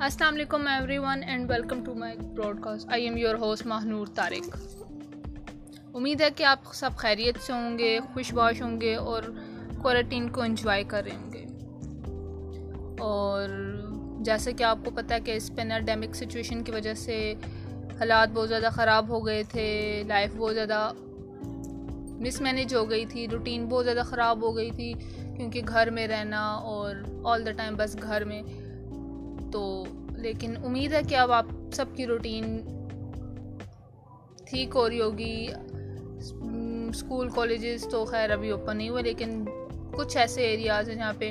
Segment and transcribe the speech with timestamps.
[0.00, 0.66] السلام علیکم
[0.98, 2.16] everyone and welcome to my
[2.62, 4.56] broadcast I am your host Mahnoor Tariq
[5.94, 9.22] امید ہے کہ آپ سب خیریت سے ہوں گے خوش باش ہوں گے اور
[9.82, 11.44] کوارنٹین کو انجوائے کر رہے ہوں گے۔
[13.00, 13.48] اور
[14.20, 17.34] جیسے کہ آپ کو پتہ ہے کہ اس پیناڈیمک سچویشن کی وجہ سے
[18.00, 20.92] حالات بہت زیادہ خراب ہو گئے تھے لائف بہت زیادہ
[22.20, 24.92] مس مینیج ہو گئی تھی روٹین بہت زیادہ خراب ہو گئی تھی،
[25.36, 26.94] کیونکہ گھر میں رہنا اور
[27.24, 28.42] آل دا ٹائم بس گھر میں۔
[29.52, 29.84] تو
[30.16, 32.44] لیکن امید ہے کہ اب آپ سب کی روٹین
[34.46, 35.46] ٹھیک ہو رہی ہوگی۔
[36.88, 39.44] اسکول، کالجز تو خیر ابھی اوپن نہیں ہوئے، لیکن
[39.96, 41.30] کچھ ایسے ایریاز ہیں جہاں پہ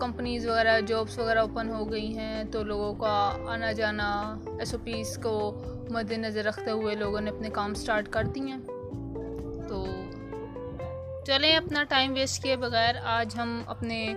[0.00, 4.80] کمپنیز وغیرہ جابس وغیرہ اوپن ہو گئی ہیں تو لوگوں کا آنا جانا ایس او
[4.84, 8.58] پیز کو مد نظر رکھتے ہوئے لوگوں نے اپنے کام سٹارٹ کر دی ہیں۔
[9.68, 9.84] تو
[11.26, 14.14] چلیں اپنا ٹائم ویسٹ کیے بغیر، آج ہم اپنے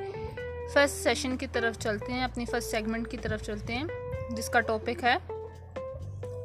[0.71, 3.83] فرسٹ سیشن کی طرف چلتے ہیں، اپنی فرسٹ سیگمنٹ کی طرف چلتے ہیں،
[4.29, 5.15] جس کا ٹاپک ہے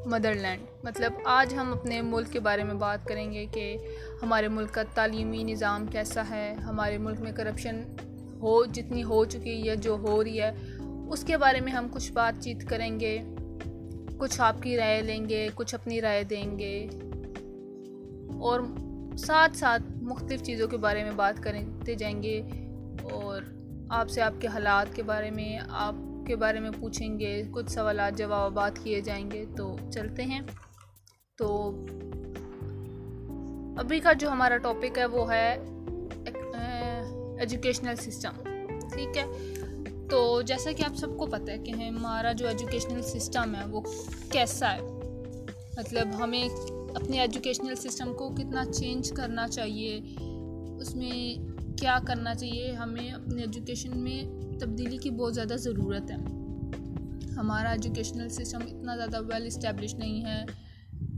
[0.07, 3.77] مدر لینڈ مطلب آج ہم اپنے ملک کے بارے میں بات کریں گے کہ
[4.23, 7.83] ہمارے ملک کا تعلیمی نظام کیسا ہے، ہمارے ملک میں کرپشن
[8.41, 10.51] ہو، جتنی ہو چکی ہے جو ہو رہی ہے،
[11.11, 13.19] اس کے بارے میں ہم کچھ بات چیت کریں گے،
[14.19, 16.89] کچھ آپ کی رائے لیں گے، کچھ اپنی رائے دیں گے،
[18.41, 18.61] اور
[19.19, 22.41] ساتھ ساتھ مختلف چیزوں کے بارے میں بات کرتے جائیں گے
[23.13, 23.43] اور
[23.91, 25.95] آپ سے آپ کے حالات کے بارے میں، آپ
[26.27, 30.41] کے بارے میں پوچھیں گے، کچھ سوالات، جوابات کیے جائیں گے، تو چلتے ہیں۔
[31.37, 31.71] تو
[33.79, 35.57] ابھی کا جو ہمارا ٹاپک ہے وہ ہے
[37.39, 38.43] ایجوکیشنل سسٹم
[38.79, 39.25] ٹھیک ہے؟
[40.11, 43.81] تو جیسا کہ آپ سب کو پتہ ہے کہ ہمارا جو ایجوکیشنل سسٹم ہے وہ
[44.31, 44.81] کیسا ہے؟
[45.77, 46.49] مطلب ہمیں
[46.95, 50.01] اپنے ایجوکیشنل سسٹم کو کتنا چینج کرنا چاہیے؟
[50.81, 51.48] اس میں
[51.81, 54.23] کیا کرنا چاہیے، ہمیں اپنے ایجوکیشن میں
[54.61, 56.17] تبدیلی کی بہت زیادہ ضرورت ہے۔
[57.31, 60.45] ہمارا ایجوکیشنل سسٹم اتنا زیادہ ویل اسٹیبلش نہیں ہے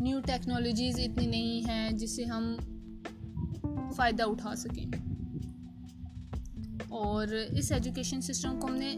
[0.01, 2.57] نیو ٹیکنالوجیز اتنی نہیں ہیں جس سے ہم
[3.97, 4.85] فائدہ اٹھا سکیں۔
[6.89, 8.97] اور اس ایجوکیشن سسٹم کو ہم نے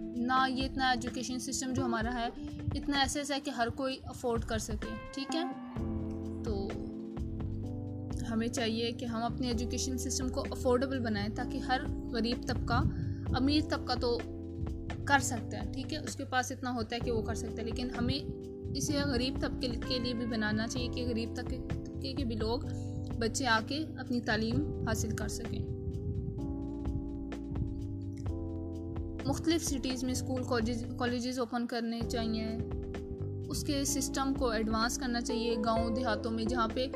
[0.00, 2.28] نہ یہ اتنا ایجوکیشن سسٹم جو ہمارا ہے،
[2.74, 5.42] اتنا ایسا ایسا ہے کہ ہر کوئی افورڈ کر سکے، ٹھیک ہے؟
[8.32, 11.80] ہمیں چاہیے کہ ہم اپنے ایجوکیشن سسٹم کو افورڈیبل بنائیں تاکہ ہر
[12.12, 12.82] غریب طبقہ،
[13.36, 14.18] امیر طبقہ تو
[15.04, 17.56] کر سکتا ہے، ٹھیک ہے؟ اس کے پاس اتنا ہوتا ہے کہ وہ کر سکتا
[17.58, 18.24] ہے، لیکن ہمیں
[18.74, 22.60] اسے غریب طبقے کے لیے بھی بنانا چاہیے کہ غریب طبقے کے بھی لوگ
[23.18, 25.60] بچے آ کے اپنی تعلیم حاصل کر سکیں۔
[29.26, 30.42] مختلف سٹیز میں اسکول
[30.98, 32.44] کالجز اوپن کرنے چاہیے۔
[33.48, 36.86] اس کے سسٹم کو ایڈوانس کرنا چاہیے گاؤں دیہاتوں میں، جہاں پہ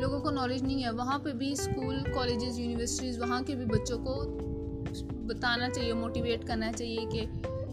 [0.00, 3.98] لوگوں کو نالج نہیں ہے، وہاں پہ بھی اسکول کالجز یونیورسٹیز وہاں کے بھی بچوں
[3.98, 4.24] کو
[5.26, 7.24] بتانا چاہیے موٹیویٹ کرنا چاہیے کہ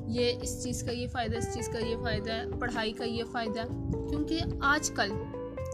[0.07, 3.23] یہ اس چیز کا یہ فائدہ، اس چیز کا یہ فائدہ ہے، پڑھائی کا یہ
[3.31, 5.12] فائدہ ہے۔ کیونکہ آج کل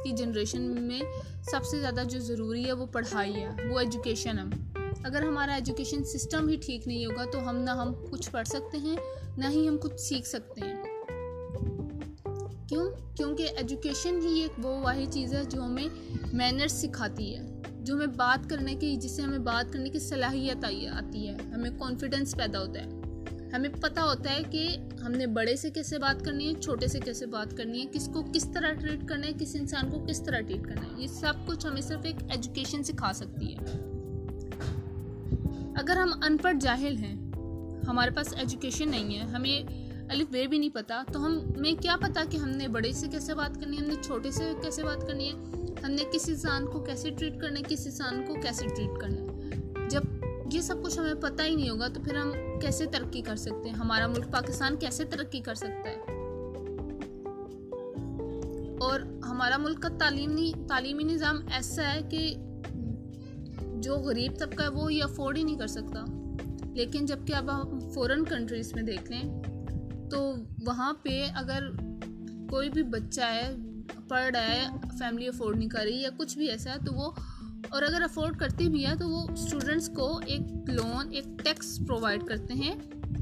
[0.04, 1.00] کی جنریشن میں
[1.52, 4.44] سب سے زیادہ جو ضروری ہے وہ پڑھائی ہے، وہ ایجوکیشن ہے۔
[5.04, 8.78] اگر ہمارا ایجوکیشن سسٹم ہی ٹھیک نہیں ہوگا تو ہم نہ ہم کچھ پڑھ سکتے
[8.78, 8.96] ہیں،
[9.38, 10.79] نہ ہی ہم کچھ سیکھ سکتے ہیں۔
[12.70, 15.88] کیوں؟ کیونکہ ایجوکیشن ہی ایک وہ واحد چیز ہے جو ہمیں
[16.34, 20.66] مینرس سکھاتی ہے، جو ہمیں بات کرنے کی، جس سے ہمیں بات کرنے کی صلاحیت
[20.94, 22.90] آتی ہے۔ ہمیں کانفیڈنس پیدا ہوتا ہے۔
[23.54, 24.68] ہمیں پتہ ہوتا ہے کہ
[25.06, 28.10] ہم نے بڑے سے کیسے بات کرنی ہے، چھوٹے سے کیسے بات کرنی ہے، کس
[28.14, 31.08] کو کس طرح ٹریٹ کرنا ہے، کس انسان کو کس طرح ٹریٹ کرنا ہے۔ یہ
[31.08, 33.60] سب کچھ ہمیں صرف ایک ایجوکیشن سکھا سکتی ہے۔
[35.76, 37.16] اگر ہم ان پڑھ جاہل ہیں،
[37.88, 42.20] ہمارے پاس ایجوکیشن نہیں ہے۔ ہمیں الف بے بھی نہیں پتہ تو ہمیں کیا پتہ
[42.30, 45.08] کہ ہم نے بڑے سے کیسے بات کرنی ہے، ہم نے چھوٹے سے کیسے بات
[45.08, 45.34] کرنی ہے،
[45.84, 49.22] ہم نے کس انسان کو کیسے ٹریٹ کرنا ہے، کس انسان کو کیسے ٹریٹ کرنا
[49.22, 49.30] ہے۔
[49.90, 50.02] جب
[50.54, 52.32] یہ سب کچھ ہمیں پتہ ہی نہیں ہوگا تو پھر ہم
[52.62, 55.96] کیسے ترقی کر سکتے ہیں؟ ہمارا ملک پاکستان کیسے ترقی کر سکتا ہے؟
[58.80, 62.36] اور ہمارا ملک کا تعلیمی تعلیمی نظام ایسا ہے کہ
[63.76, 66.06] جو غریب طبقہ ہے وہ یہ افورڈ ہی نہیں کر سکتا۔
[66.74, 69.44] لیکن جبکہ اب ہم فورن کنٹریز میں دیکھ لیں
[70.12, 70.36] تو
[70.66, 71.70] وہاں پہ اگر
[72.50, 73.50] کوئی بھی بچہ ہے،
[74.08, 74.68] پڑھ رہا ہے
[75.00, 77.12] فیملی افورڈ نہیں کر رہی یا کچھ بھی ایسا ہے، تو وہ
[77.70, 82.24] اور اگر افورڈ کرتی بھی ہے، تو وہ اسٹوڈنٹس کو ایک لون ایک ٹیکس پرووائڈ
[82.28, 82.74] کرتے ہیں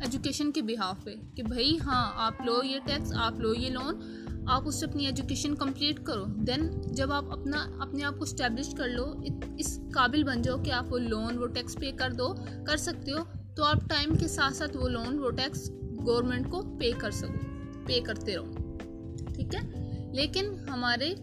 [0.02, 4.02] ایجوکیشن کے بہاف پہ کہ بھائی ہاں آپ لو یہ ٹیکس آپ لو یہ لون
[4.48, 8.70] آپ اس سے اپنی ایجوکیشن کمپلیٹ کرو۔ دین جب آپ اپنا، اپنے آپ کو اسٹیبلش
[8.78, 9.06] کر لو،
[9.58, 12.34] اس قابل بن جاؤ کہ آپ وہ لون وہ ٹیکس پے کر دو،
[12.68, 13.24] کر سکتے ہو،
[13.56, 15.70] تو آپ ٹائم کے ساتھ ساتھ وہ لون وہ ٹیکس
[16.06, 17.34] گورنمنٹ کو پے کر سکو
[17.86, 18.52] پے کرتے رہو
[19.34, 21.14] ٹھیک ہے؟ لیکن ہمارے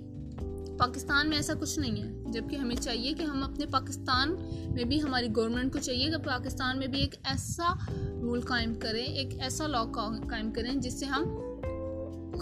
[0.79, 4.37] پاکستان میں ایسا کچھ نہیں ہے۔ جبکہ ہمیں چاہیے کہ ہم اپنے پاکستان
[4.71, 7.73] میں بھی، ہماری گورنمنٹ کو چاہیے کہ پاکستان میں بھی ایک ایسا
[8.21, 11.23] رول قائم کریں، ایک ایسا لا قائم کریں، جس سے ہم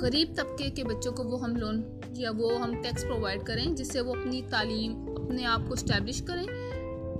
[0.00, 1.82] غریب طبقے کے بچوں کو وہ ہم لون
[2.16, 6.22] یا وہ ہم ٹیکس پرووائڈ کریں، جس سے وہ اپنی تعلیم، اپنے آپ کو اسٹیبلش
[6.22, 6.46] کریں۔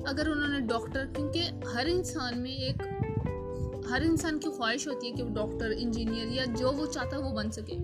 [0.07, 1.43] اگر انہوں نے ڈاکٹر کیونکہ
[1.75, 3.02] ہر انسان میں ایک
[3.91, 7.23] ہر انسان کی خواہش ہوتی ہے کہ وہ ڈاکٹر، انجینئر یا جو وہ چاہتا ہے
[7.23, 7.77] وہ بن سکے۔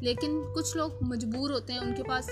[0.00, 2.30] لیکن کچھ لوگ مجبور ہوتے ہیں، ان کے پاس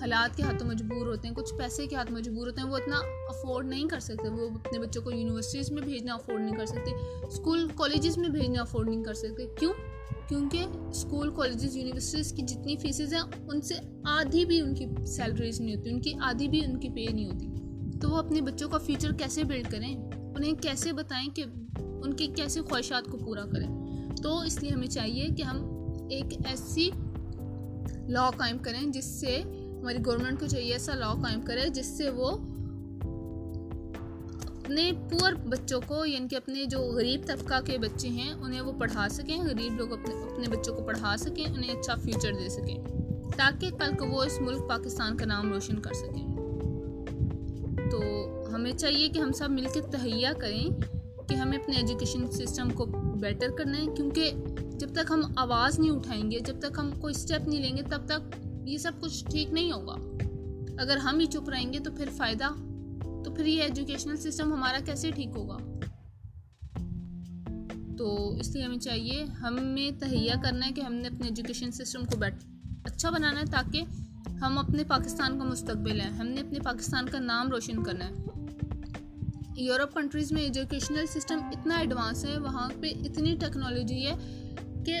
[0.00, 2.96] حالات کے ہاتھوں مجبور ہوتے ہیں، کچھ پیسے کے ہاتھ مجبور ہوتے ہیں، وہ اتنا
[3.28, 6.90] افورڈ نہیں کر سکتے۔ وہ اپنے بچوں کو یونیورسٹیز میں بھیجنا افورڈ نہیں کر سکتے،
[7.26, 9.72] اسکول، کالجز میں بھیجنا افورڈ نہیں کر سکتے۔ کیوں؟
[10.28, 13.74] کیونکہ اسکول، کالجز، یونیورسٹیز کی جتنی فیسز ہیں، ان سے
[14.04, 17.26] آدھی بھی ان کی سیلریز نہیں ہوتی، ان کی آدھی بھی ان کی پے نہیں
[17.26, 17.46] ہوتی۔
[18.00, 19.96] تو وہ اپنے بچوں کا فیوچر کیسے بلڈ کریں؟
[20.36, 21.44] انہیں کیسے بتائیں کہ
[22.04, 23.68] ان کی کیسے خواہشات کو پورا کریں۔
[24.22, 25.56] تو اس لیے ہمیں چاہیے کہ ہم
[26.10, 26.90] ایک ایسی
[28.08, 29.42] لا قائم کریں جس سے
[29.80, 32.30] ہماری گورنمنٹ کو چاہیے ایسا لا قائم کرے جس سے وہ
[34.56, 38.72] اپنے پور بچوں کو یعنی کہ اپنے جو غریب طبقہ کے بچے ہیں، انہیں وہ
[38.72, 42.78] پڑھا سکیں، غریب لوگ اپنے اپنے بچوں کو پڑھا سکیں، انہیں اچھا فیوچر دے سکیں،
[43.36, 46.36] تاکہ کل کو وہ اس ملک پاکستان کا نام روشن کر سکیں۔
[47.90, 48.00] تو
[48.54, 50.68] ہمیں چاہیے کہ ہم سب مل کے تہیا کریں۔
[51.28, 52.84] کہ ہمیں اپنے ایجوکیشن سسٹم کو
[53.20, 54.32] بیٹر کرنا ہے، کیونکہ
[54.78, 57.82] جب تک ہم آواز نہیں اٹھائیں گے، جب تک ہم کوئی اسٹیپ نہیں لیں گے،
[57.82, 59.94] تب تک یہ سب کچھ ٹھیک نہیں ہوگا۔
[60.78, 62.48] اگر ہم ہی چپ رہیں گے تو پھر فائدہ،
[63.24, 65.56] تو پھر یہ ایجوکیشنل سسٹم ہمارا کیسے ٹھیک ہوگا؟
[67.98, 72.04] تو اس لیے ہمیں چاہیے، ہمیں تہیا کرنا ہے کہ ہم نے اپنے ایجوکیشن سسٹم
[72.04, 72.34] کو بیٹ
[72.84, 73.82] اچھا بنانا ہے تاکہ
[74.42, 78.12] ہم اپنے پاکستان کا مستقبل ہیں، ہم نے اپنے پاکستان کا نام روشن کرنا ہے۔
[79.56, 84.14] یورپ کنٹریز میں ایجوکیشنل سسٹم اتنا ایڈوانس ہے، وہاں پہ اتنی ٹیکنالوجی ہے
[84.86, 85.00] کہ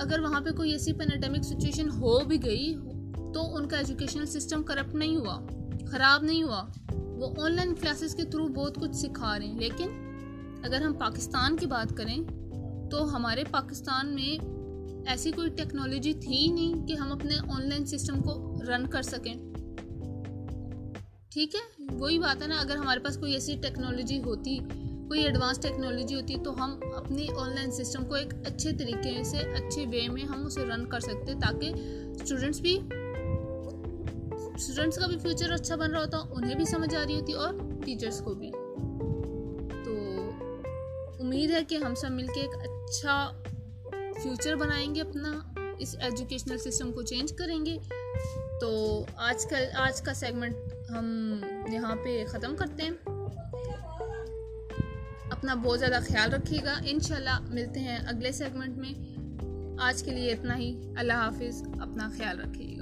[0.00, 2.74] اگر وہاں پہ کوئی ایسی پینیڈیمک سچویشن ہو بھی گئی
[3.34, 5.46] تو ان کا ایجوکیشنل سسٹم کرپٹ نہیں ہوا،
[5.86, 9.88] خراب نہیں ہوا۔ وہ آن لائن کلاسز کے تھرو بہت کچھ سکھا رہے ہیں۔ لیکن
[10.64, 12.24] اگر ہم پاکستان کی بات کریں
[12.90, 14.44] تو ہمارے پاکستان میں
[15.06, 19.49] ایسی کوئی ٹیکنالوجی تھی نہیں کہ ہم اپنے آن لائن سسٹم کو رن کر سکیں۔
[21.32, 21.60] ٹھیک ہے؟
[21.98, 24.58] وہی بات ہے نا، اگر ہمارے پاس کوئی ایسی ٹیکنالوجی ہوتی،
[25.08, 29.38] کوئی ایڈوانس ٹیکنالوجی ہوتی، تو ہم اپنی آن لائن سسٹم کو ایک اچھے طریقے سے،
[29.38, 31.72] اچھے وے میں ہم اسے رن کر سکتے، تاکہ
[32.10, 32.78] اسٹوڈنٹس بھی
[34.54, 37.54] اسٹوڈنٹس کا بھی فیوچر اچھا بن رہا ہوتا، انہیں بھی سمجھ آ رہی ہوتی، اور
[37.84, 38.50] ٹیچرس کو بھی۔
[39.84, 39.92] تو
[41.20, 43.42] امید ہے کہ ہم سب مل کے ایک اچھا
[44.22, 45.38] فیوچر بنائیں گے، اپنا
[45.78, 47.78] اس ایجوکیشنل سسٹم کو چینج کریں گے۔
[48.60, 50.54] تو آج کل آج کا سیگمنٹ
[50.90, 51.36] ہم
[51.72, 52.90] یہاں پہ ختم کرتے ہیں۔
[55.30, 59.20] اپنا بہت زیادہ خیال رکھیے گا۔ انشاءاللہ ملتے ہیں اگلے سیگمنٹ میں۔
[59.80, 62.79] آج کے لیے اتنا ہی۔ اللہ حافظ۔ اپنا خیال رکھیے۔ گا